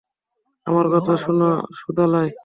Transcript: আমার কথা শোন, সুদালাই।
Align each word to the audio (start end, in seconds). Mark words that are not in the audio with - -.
আমার 0.67 0.85
কথা 0.93 1.13
শোন, 1.17 1.41
সুদালাই। 1.79 2.29